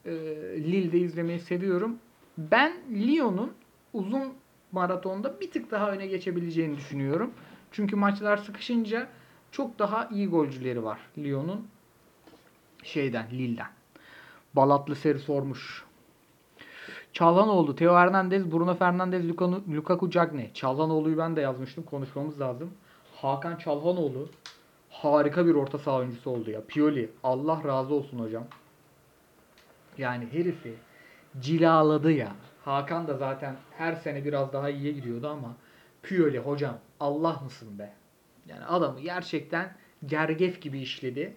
[0.04, 0.12] e,
[0.56, 1.96] Lille'de izlemeyi seviyorum.
[2.38, 3.52] Ben Lyon'un
[3.92, 4.32] uzun
[4.72, 7.30] maratonda bir tık daha öne geçebileceğini düşünüyorum.
[7.72, 9.08] Çünkü maçlar sıkışınca
[9.50, 11.66] çok daha iyi golcüleri var Lyon'un
[12.82, 13.70] şeyden Lille'den.
[14.54, 15.84] Balatlı Seri sormuş.
[17.12, 20.50] Çalhanoğlu, Teo Hernandez, Bruno Fernandes, Lukaku, Lukaku Cagne.
[20.54, 21.84] Çalhanoğlu'yu ben de yazmıştım.
[21.84, 22.70] Konuşmamız lazım.
[23.16, 24.28] Hakan Çalhanoğlu
[24.92, 26.60] harika bir orta saha oyuncusu oldu ya.
[26.68, 27.10] Pioli.
[27.24, 28.44] Allah razı olsun hocam.
[29.98, 30.74] Yani herifi
[31.40, 32.32] cilaladı ya.
[32.64, 35.56] Hakan da zaten her sene biraz daha iyiye gidiyordu ama
[36.02, 37.92] Pioli hocam Allah mısın be?
[38.46, 39.76] Yani adamı gerçekten
[40.06, 41.36] gergef gibi işledi.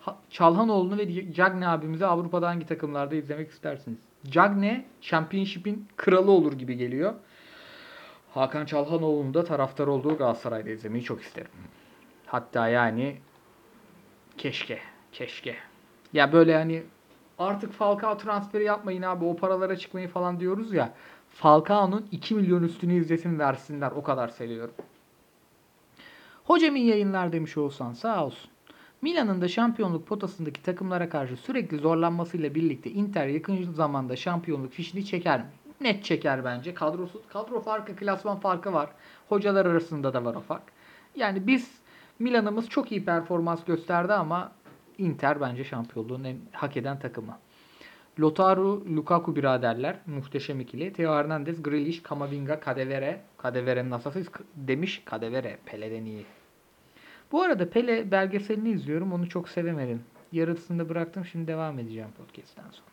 [0.00, 3.98] Ha- Çalhanoğlu'nu ve Cagne abimizi Avrupa'da hangi takımlarda izlemek istersiniz?
[4.30, 7.14] Cagne Championship'in kralı olur gibi geliyor.
[8.34, 11.50] Hakan Çalhanoğlu'nun da taraftar olduğu Galatasaray'da izlemeyi çok isterim.
[12.30, 13.16] Hatta yani
[14.38, 14.78] keşke,
[15.12, 15.56] keşke.
[16.12, 16.82] Ya böyle hani
[17.38, 20.94] artık Falcao transferi yapmayın abi o paralara çıkmayın falan diyoruz ya.
[21.30, 24.74] Falcao'nun 2 milyon üstünü izlesin versinler o kadar seviyorum.
[26.44, 28.50] Hocam iyi yayınlar demiş olsan sağ olsun.
[29.02, 35.40] Milan'ın da şampiyonluk potasındaki takımlara karşı sürekli zorlanmasıyla birlikte Inter yakın zamanda şampiyonluk fişini çeker
[35.40, 35.50] mi?
[35.80, 36.74] Net çeker bence.
[36.74, 38.90] Kadrosu, kadro farkı, klasman farkı var.
[39.28, 40.62] Hocalar arasında da var o fark.
[41.16, 41.79] Yani biz
[42.20, 44.52] Milan'ımız çok iyi performans gösterdi ama
[44.98, 47.38] Inter bence şampiyonluğun en hak eden takımı.
[48.20, 49.96] Lotaru, Lukaku biraderler.
[50.06, 50.92] Muhteşem ikili.
[50.92, 53.20] Theo Hernandez, Grealish, Kamavinga, Kadewere.
[53.38, 54.22] Kadevere'nin asası
[54.56, 55.02] demiş.
[55.04, 55.58] Kadewere.
[55.66, 56.24] Pele'den iyi.
[57.32, 59.12] Bu arada Pele belgeselini izliyorum.
[59.12, 60.02] Onu çok sevemedim.
[60.32, 61.24] Yarısında bıraktım.
[61.24, 62.90] Şimdi devam edeceğim podcast'ten sonra.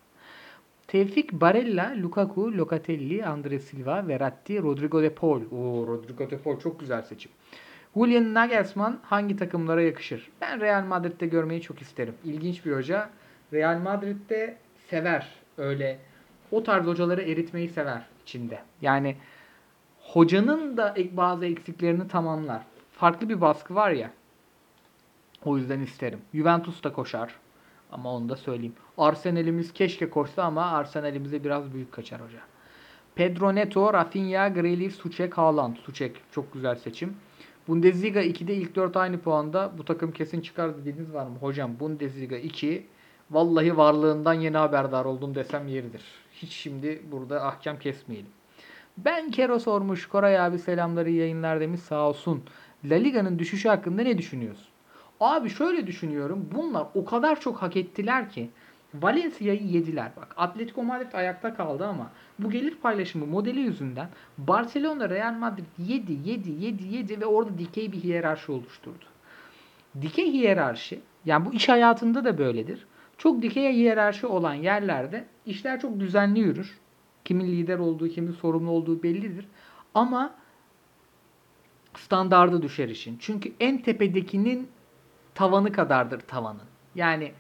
[0.87, 5.41] Tevfik Barella, Lukaku, Locatelli, Andre Silva, Verratti, Rodrigo de Paul.
[5.51, 7.31] Oo, Rodrigo de Paul çok güzel seçim.
[7.97, 10.29] Julian Nagelsmann hangi takımlara yakışır?
[10.41, 12.15] Ben Real Madrid'de görmeyi çok isterim.
[12.23, 13.09] İlginç bir hoca.
[13.53, 14.57] Real Madrid'de
[14.89, 15.99] sever öyle.
[16.51, 18.59] O tarz hocaları eritmeyi sever içinde.
[18.81, 19.15] Yani
[19.99, 22.61] hocanın da bazı eksiklerini tamamlar.
[22.91, 24.11] Farklı bir baskı var ya.
[25.45, 26.19] O yüzden isterim.
[26.33, 27.35] Juventus da koşar.
[27.91, 28.75] Ama onu da söyleyeyim.
[28.97, 32.39] Arsenal'imiz keşke koşsa ama Arsenal'imize biraz büyük kaçar hoca.
[33.15, 35.75] Pedro Neto, Rafinha, Grealish, Suçek, Haaland.
[35.75, 37.15] Suçek çok güzel seçim.
[37.67, 39.71] Bundesliga 2'de ilk 4 aynı puanda.
[39.77, 41.37] Bu takım kesin çıkar dediğiniz var mı?
[41.39, 42.85] Hocam Bundesliga 2
[43.31, 46.01] vallahi varlığından yeni haberdar oldum desem yeridir.
[46.33, 48.29] Hiç şimdi burada ahkam kesmeyelim.
[48.97, 50.07] Ben Kero sormuş.
[50.07, 52.43] Koray abi selamları yayınlar demiş sağ olsun.
[52.85, 54.67] La Liga'nın düşüşü hakkında ne düşünüyorsun?
[55.19, 56.49] Abi şöyle düşünüyorum.
[56.55, 58.49] Bunlar o kadar çok hak ettiler ki
[58.93, 60.11] Valencia'yı yediler.
[60.17, 66.29] Bak Atletico Madrid ayakta kaldı ama bu gelir paylaşımı modeli yüzünden Barcelona Real Madrid yedi,
[66.29, 69.05] yedi, yedi, yedi ve orada dikey bir hiyerarşi oluşturdu.
[70.01, 72.87] Dikey hiyerarşi yani bu iş hayatında da böyledir.
[73.17, 76.77] Çok dikey hiyerarşi olan yerlerde işler çok düzenli yürür.
[77.25, 79.47] Kimin lider olduğu, kimin sorumlu olduğu bellidir.
[79.93, 80.33] Ama
[81.97, 83.17] standardı düşer işin.
[83.19, 84.67] Çünkü en tepedekinin
[85.35, 86.67] tavanı kadardır tavanın.
[86.95, 87.31] Yani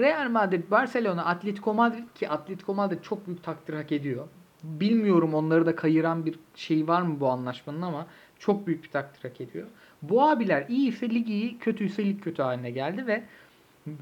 [0.00, 4.28] Real Madrid, Barcelona, Atletico Madrid ki Atletico Madrid çok büyük takdir hak ediyor.
[4.62, 8.06] Bilmiyorum onları da kayıran bir şey var mı bu anlaşmanın ama
[8.38, 9.66] çok büyük bir takdir hak ediyor.
[10.02, 13.24] Bu abiler iyiyse lig iyi, kötüyse lig kötü haline geldi ve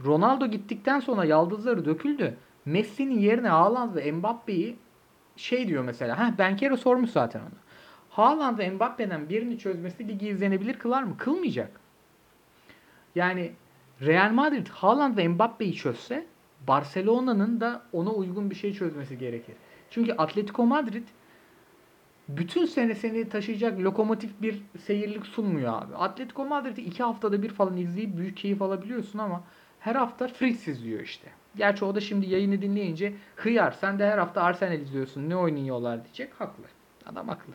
[0.05, 2.37] Ronaldo gittikten sonra yaldızları döküldü.
[2.65, 4.77] Messi'nin yerine Haaland ve Mbappe'yi
[5.37, 6.19] şey diyor mesela.
[6.19, 7.49] Ha Benkero sormuş zaten onu.
[8.11, 11.17] Haaland ve Mbappe'den birini çözmesi ligi izlenebilir kılar mı?
[11.19, 11.81] Kılmayacak.
[13.15, 13.53] Yani
[14.03, 16.27] Real Madrid Haaland ve Mbappe'yi çözse
[16.69, 19.55] Barcelona'nın da ona uygun bir şey çözmesi gerekir.
[19.91, 21.05] Çünkü Atletico Madrid
[22.29, 25.97] bütün sene seni taşıyacak lokomotif bir seyirlik sunmuyor abi.
[25.97, 29.43] Atletico Madrid'i iki haftada bir falan izleyip büyük keyif alabiliyorsun ama
[29.81, 31.29] her hafta Fritz izliyor işte.
[31.57, 36.05] Gerçi o da şimdi yayını dinleyince hıyar sen de her hafta Arsenal izliyorsun ne oynuyorlar
[36.05, 36.33] diyecek.
[36.41, 36.65] Haklı.
[37.07, 37.53] Adam haklı.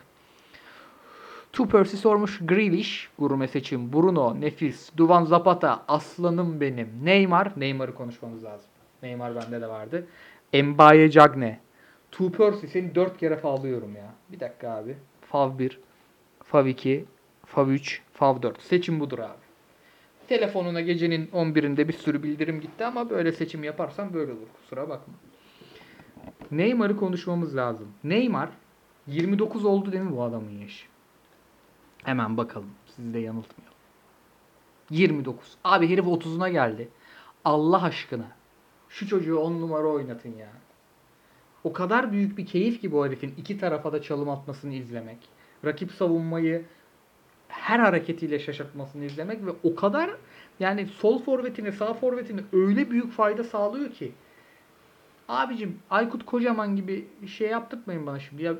[1.53, 2.39] Two Percy sormuş.
[2.45, 3.93] Grealish, gurme seçim.
[3.93, 4.91] Bruno, nefis.
[4.97, 6.89] Duvan Zapata, aslanım benim.
[7.03, 8.69] Neymar, Neymar'ı konuşmamız lazım.
[9.03, 10.07] Neymar bende de vardı.
[10.53, 11.59] Mbaye Cagne.
[12.11, 14.13] Two Percy seni dört kere favlıyorum ya.
[14.31, 14.95] Bir dakika abi.
[15.21, 15.79] Fav 1,
[16.43, 17.05] Fav 2,
[17.45, 18.61] Fav 3, Fav 4.
[18.61, 19.41] Seçim budur abi.
[20.27, 24.47] Telefonuna gecenin 11'inde bir sürü bildirim gitti ama böyle seçim yaparsan böyle olur.
[24.61, 25.13] Kusura bakma.
[26.51, 27.87] Neymar'ı konuşmamız lazım.
[28.03, 28.49] Neymar
[29.07, 30.90] 29 oldu değil mi bu adamın yaşı?
[32.03, 32.69] Hemen bakalım.
[32.95, 33.77] Sizi de yanıltmayalım.
[34.89, 35.57] 29.
[35.63, 36.89] Abi herif 30'una geldi.
[37.45, 38.27] Allah aşkına.
[38.89, 40.49] Şu çocuğu 10 numara oynatın ya.
[41.63, 45.17] O kadar büyük bir keyif ki bu herifin iki tarafa da çalım atmasını izlemek.
[45.65, 46.65] Rakip savunmayı
[47.47, 50.11] her hareketiyle şaşırtmasını izlemek ve o kadar
[50.59, 54.11] yani sol forvetine sağ forvetine öyle büyük fayda sağlıyor ki.
[55.27, 58.43] Abicim Aykut Kocaman gibi şey yaptırmayın bana şimdi.
[58.43, 58.55] Ya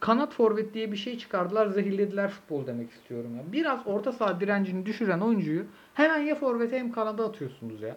[0.00, 1.66] kanat forvet diye bir şey çıkardılar.
[1.66, 3.52] Zehirlediler futbol demek istiyorum ya.
[3.52, 7.96] Biraz orta saha direncini düşüren oyuncuyu hemen ya forvete hem kanada atıyorsunuz ya.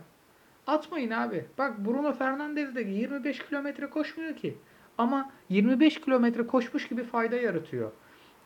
[0.68, 1.46] Atmayın abi.
[1.58, 4.58] Bak Bruno Fernandes de 25 kilometre koşmuyor ki.
[4.98, 7.92] Ama 25 kilometre koşmuş gibi fayda yaratıyor.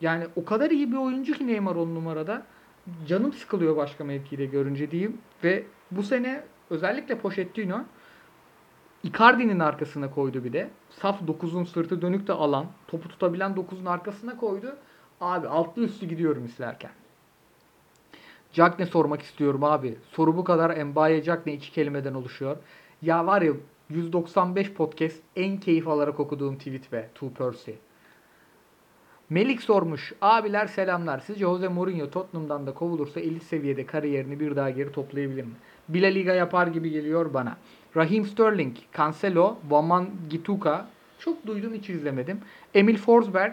[0.00, 2.42] Yani o kadar iyi bir oyuncu ki Neymar on numarada.
[3.06, 5.18] Canım sıkılıyor başka mevkide görünce diyeyim.
[5.44, 7.84] Ve bu sene özellikle Pochettino
[9.02, 10.70] Icardi'nin arkasına koydu bir de.
[10.90, 14.76] Saf 9'un sırtı dönük de alan, topu tutabilen 9'un arkasına koydu.
[15.20, 16.90] Abi altlı üstü gidiyorum izlerken.
[18.52, 19.98] Cagne sormak istiyorum abi.
[20.10, 20.84] Soru bu kadar.
[20.84, 22.56] Mbaye Cagne iki kelimeden oluşuyor.
[23.02, 23.52] Ya var ya
[23.90, 27.70] 195 podcast en keyif alarak okuduğum tweet ve Two Percy.
[29.30, 30.12] Melik sormuş.
[30.20, 31.18] Abiler selamlar.
[31.18, 35.52] Sizce Jose Mourinho Tottenham'dan da kovulursa elit seviyede kariyerini bir daha geri toplayabilir mi?
[35.88, 37.56] Bile Liga yapar gibi geliyor bana.
[37.96, 40.88] Raheem Sterling, Cancelo, Vaman Gituka.
[41.18, 42.40] Çok duydum hiç izlemedim.
[42.74, 43.52] Emil Forsberg.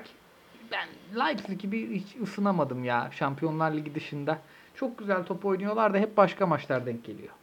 [0.72, 0.88] Ben
[1.20, 4.40] Leipzig gibi hiç ısınamadım ya Şampiyonlar Ligi dışında.
[4.76, 7.34] Çok güzel top oynuyorlar da hep başka maçlar denk geliyor.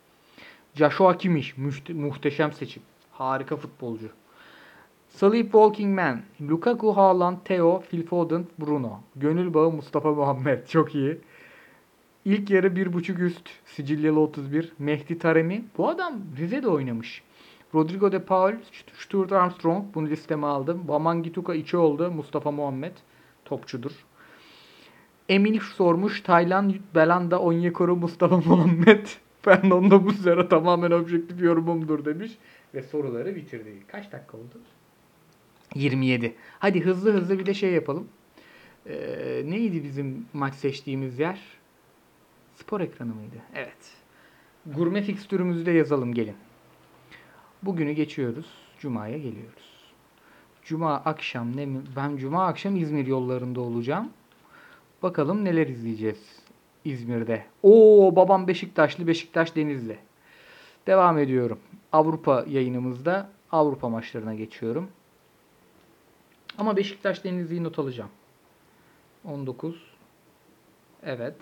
[0.74, 1.52] Joshua Kimmich
[1.88, 2.82] muhteşem seçim.
[3.12, 4.08] Harika futbolcu.
[5.08, 9.00] Sleep Walking Man, Lukaku, Haaland, Theo, Phil Foden, Bruno.
[9.16, 10.66] Gönül bağı Mustafa Muhammed.
[10.66, 11.18] Çok iyi.
[12.26, 13.48] İlk yarı 1.5 üst.
[13.66, 14.72] Sicilyalı 31.
[14.78, 15.64] Mehdi Taremi.
[15.78, 17.22] Bu adam Rize'de oynamış.
[17.74, 18.52] Rodrigo de Paul,
[18.98, 19.94] Stuart Armstrong.
[19.94, 20.82] Bunu listeme aldım.
[20.86, 22.10] Vaman Gituka 2 oldu.
[22.10, 22.92] Mustafa Muhammed.
[23.44, 23.90] Topçudur.
[25.28, 26.20] Emil sormuş.
[26.20, 29.06] Taylan, Belanda, Onyekuru, Mustafa Muhammed.
[29.42, 32.32] Fernando Muslera tamamen objektif yorumumdur demiş.
[32.74, 33.72] Ve soruları bitirdi.
[33.86, 34.60] Kaç dakika oldu?
[35.74, 36.34] 27.
[36.58, 38.08] Hadi hızlı hızlı bir de şey yapalım.
[38.86, 41.56] Ee, neydi bizim maç seçtiğimiz yer?
[42.56, 43.36] Spor ekranı mıydı?
[43.54, 43.92] Evet.
[44.66, 46.36] Gurme fikstürümüzü de yazalım gelin.
[47.62, 48.46] Bugünü geçiyoruz.
[48.78, 49.76] Cuma'ya geliyoruz.
[50.62, 51.82] Cuma akşam ne mi?
[51.96, 54.10] Ben cuma akşam İzmir yollarında olacağım.
[55.02, 56.42] Bakalım neler izleyeceğiz
[56.84, 57.46] İzmir'de.
[57.62, 59.98] Oo babam Beşiktaşlı, Beşiktaş Denizli.
[60.86, 61.58] Devam ediyorum.
[61.92, 64.88] Avrupa yayınımızda Avrupa maçlarına geçiyorum.
[66.58, 68.10] Ama Beşiktaş Denizli'yi not alacağım.
[69.24, 69.82] 19.
[71.02, 71.36] Evet.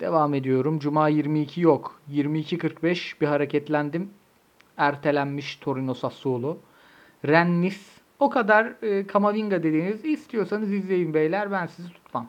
[0.00, 0.78] Devam ediyorum.
[0.78, 2.00] Cuma 22 yok.
[2.12, 4.10] 22.45 bir hareketlendim.
[4.76, 6.58] Ertelenmiş Torino Sassuolo.
[7.26, 7.98] Rennes.
[8.18, 11.52] O kadar e, Kamavinga dediğiniz istiyorsanız izleyin beyler.
[11.52, 12.28] Ben sizi tutmam.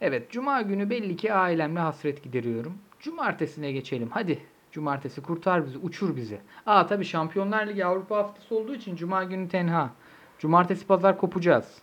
[0.00, 0.30] Evet.
[0.30, 2.74] Cuma günü belli ki ailemle hasret gideriyorum.
[3.00, 4.08] Cumartesine geçelim.
[4.10, 4.38] Hadi.
[4.72, 5.78] Cumartesi kurtar bizi.
[5.78, 6.40] Uçur bizi.
[6.66, 9.90] Aa tabii Şampiyonlar Ligi Avrupa haftası olduğu için Cuma günü tenha.
[10.38, 11.82] Cumartesi pazar kopacağız.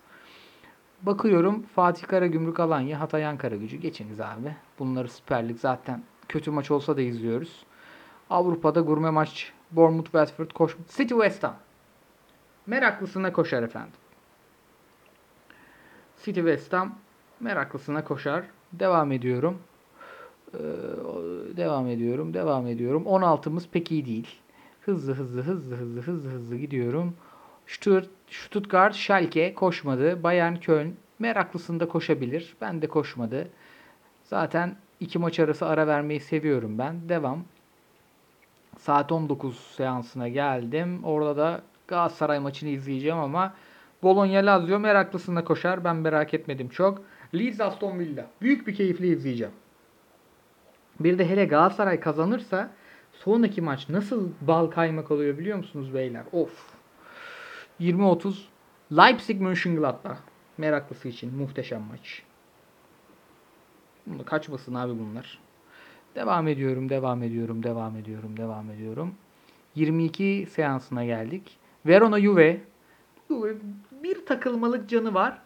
[1.01, 3.77] Bakıyorum Fatih Karagümrük Alanya, Hatay Ankara gücü.
[3.77, 4.55] Geçiniz abi.
[4.79, 7.65] Bunları Süper Lig zaten kötü maç olsa da izliyoruz.
[8.29, 9.53] Avrupa'da gurme maç.
[9.71, 10.77] Bournemouth, Watford, koş.
[10.97, 11.55] City West Ham.
[12.67, 13.93] Meraklısına koşar efendim.
[16.23, 16.95] City West Ham
[17.39, 18.43] meraklısına koşar.
[18.73, 19.57] Devam ediyorum.
[20.53, 20.57] Ee,
[21.57, 22.33] devam ediyorum.
[22.33, 23.03] Devam ediyorum.
[23.03, 24.39] 16'mız pek iyi değil.
[24.81, 27.15] Hızlı hızlı hızlı hızlı hızlı hızlı gidiyorum.
[27.69, 30.23] Stutt- Stuttgart, Schalke koşmadı.
[30.23, 32.55] Bayern Köln meraklısında koşabilir.
[32.61, 33.47] Ben de koşmadı.
[34.23, 37.09] Zaten iki maç arası ara vermeyi seviyorum ben.
[37.09, 37.43] Devam.
[38.77, 41.03] Saat 19 seansına geldim.
[41.03, 43.53] Orada da Galatasaray maçını izleyeceğim ama
[44.03, 45.83] Bologna Lazio meraklısında koşar.
[45.83, 47.01] Ben merak etmedim çok.
[47.35, 48.25] Leeds Aston Villa.
[48.41, 49.53] Büyük bir keyifle izleyeceğim.
[50.99, 52.69] Bir de hele Galatasaray kazanırsa
[53.13, 56.23] sonraki maç nasıl bal kaymak oluyor biliyor musunuz beyler?
[56.31, 56.78] Of.
[57.81, 58.33] 20-30
[58.91, 60.17] Leipzig Mönchengladbach.
[60.57, 62.23] Meraklısı için muhteşem maç.
[64.07, 65.39] Bunu kaçmasın abi bunlar.
[66.15, 69.13] Devam ediyorum, devam ediyorum, devam ediyorum, devam ediyorum.
[69.75, 71.57] 22 seansına geldik.
[71.85, 72.61] Verona Juve.
[74.03, 75.41] Bir takılmalık canı var.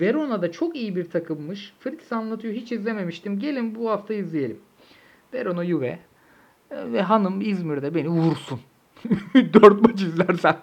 [0.00, 1.74] Verona'da çok iyi bir takımmış.
[1.80, 3.38] Fritz anlatıyor hiç izlememiştim.
[3.38, 4.60] Gelin bu hafta izleyelim.
[5.34, 5.98] Verona Juve
[6.70, 8.60] ve hanım İzmir'de beni vursun.
[9.34, 10.56] Dört maç izlersem.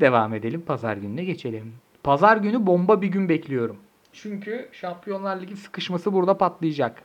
[0.00, 0.62] Devam edelim.
[0.66, 1.74] Pazar gününe geçelim.
[2.02, 3.76] Pazar günü bomba bir gün bekliyorum.
[4.12, 7.02] Çünkü Şampiyonlar Ligi sıkışması burada patlayacak.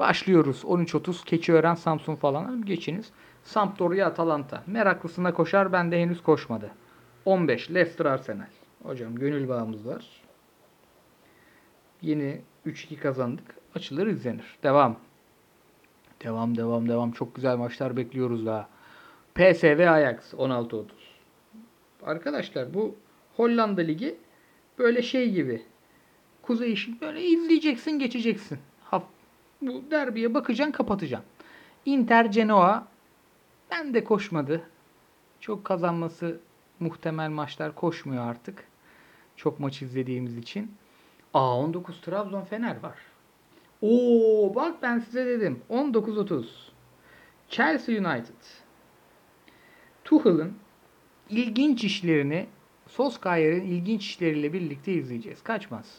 [0.00, 0.62] Başlıyoruz.
[0.64, 2.64] 13.30 Keçiören Samsun falan.
[2.64, 3.10] Geçiniz.
[3.44, 4.62] Sampdoria Atalanta.
[4.66, 5.72] Meraklısına koşar.
[5.72, 6.70] Bende henüz koşmadı.
[7.24, 8.46] 15 Leicester Arsenal.
[8.82, 10.04] Hocam gönül bağımız var.
[12.02, 13.54] Yeni 3-2 kazandık.
[13.74, 14.56] Açılır izlenir.
[14.62, 14.96] Devam.
[16.24, 17.12] Devam devam devam.
[17.12, 18.68] Çok güzel maçlar bekliyoruz daha.
[19.34, 20.84] PSV Ajax 16-30.
[22.02, 22.94] Arkadaşlar bu
[23.36, 24.16] Hollanda Ligi
[24.78, 25.62] böyle şey gibi.
[26.42, 28.58] Kuzey işi böyle izleyeceksin geçeceksin.
[29.62, 31.28] Bu derbiye bakacaksın kapatacaksın.
[31.86, 32.86] Inter Genoa
[33.70, 34.62] ben de koşmadı.
[35.40, 36.40] Çok kazanması
[36.80, 38.64] muhtemel maçlar koşmuyor artık.
[39.36, 40.74] Çok maç izlediğimiz için.
[41.34, 42.98] Aa 19 Trabzon Fener var.
[43.82, 45.62] Oo bak ben size dedim.
[45.70, 46.44] 19-30.
[47.48, 48.34] Chelsea United.
[50.04, 50.54] Tuchel'ın
[51.30, 52.46] ilginç işlerini
[52.88, 55.42] Solskjaer'in ilginç işleriyle birlikte izleyeceğiz.
[55.42, 55.98] Kaçmaz.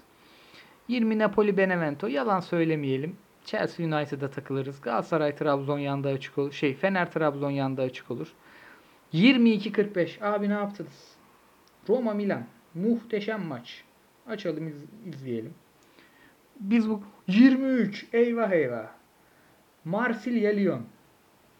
[0.87, 2.07] 20 Napoli Benevento.
[2.07, 3.15] Yalan söylemeyelim.
[3.45, 4.81] Chelsea United'a takılırız.
[4.81, 6.51] Galatasaray Trabzon yanda açık olur.
[6.51, 8.33] Şey Fener Trabzon yanda açık olur.
[9.13, 10.21] 22-45.
[10.21, 11.15] Abi ne yaptınız?
[11.89, 12.43] Roma Milan.
[12.75, 13.83] Muhteşem maç.
[14.27, 15.53] Açalım iz- izleyelim.
[16.59, 18.05] Biz bu 23.
[18.13, 18.87] Eyvah eyvah.
[19.85, 20.81] Marsilya Lyon.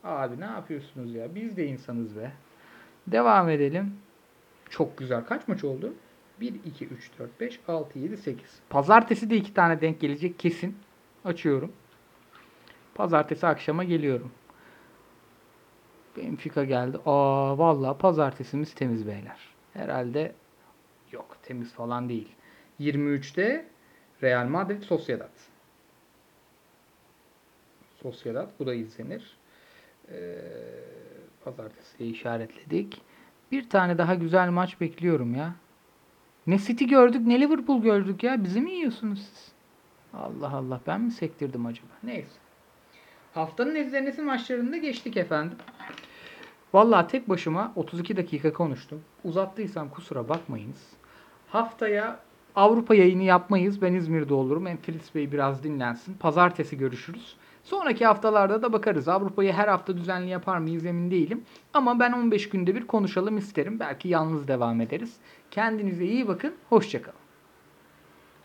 [0.04, 1.36] Abi ne yapıyorsunuz ya?
[1.36, 2.32] Biz de insanız be.
[3.08, 3.94] Devam edelim.
[4.70, 5.26] Çok güzel.
[5.26, 5.94] Kaç maç oldu?
[6.40, 8.44] 1, 2, 3, 4, 5, 6, 7, 8.
[8.70, 10.78] Pazartesi de iki tane denk gelecek kesin.
[11.26, 11.72] Açıyorum.
[12.96, 14.32] Pazartesi akşama geliyorum.
[16.18, 16.98] Benfica geldi.
[17.06, 19.40] Aa vallahi pazartesimiz temiz beyler.
[19.74, 20.36] Herhalde
[21.12, 22.30] yok temiz falan değil.
[22.80, 23.66] 23'te
[24.24, 25.30] Real Madrid Sociedad.
[28.02, 29.38] Sociedad bu da izlenir.
[30.12, 30.36] Ee,
[31.46, 33.02] pazartesiye işaretledik.
[33.52, 35.56] Bir tane daha güzel maç bekliyorum ya.
[36.48, 38.44] Ne City gördük ne Liverpool gördük ya.
[38.44, 39.52] Bizi mi yiyorsunuz siz?
[40.14, 41.92] Allah Allah ben mi sektirdim acaba?
[42.04, 42.40] Neyse.
[43.34, 45.58] Haftanın izlenesi maçlarında geçtik efendim.
[46.74, 49.02] Vallahi tek başıma 32 dakika konuştum.
[49.24, 50.88] Uzattıysam kusura bakmayınız.
[51.48, 52.20] Haftaya
[52.56, 53.82] Avrupa yayını yapmayız.
[53.82, 54.66] Ben İzmir'de olurum.
[54.78, 56.14] Fritz Bey biraz dinlensin.
[56.14, 57.36] Pazartesi görüşürüz.
[57.64, 59.08] Sonraki haftalarda da bakarız.
[59.08, 61.46] Avrupa'yı her hafta düzenli yapar mıyız emin değilim.
[61.74, 63.80] Ama ben 15 günde bir konuşalım isterim.
[63.80, 65.18] Belki yalnız devam ederiz.
[65.52, 66.56] Kendinize iyi bakın.
[66.70, 67.21] Hoşçakalın.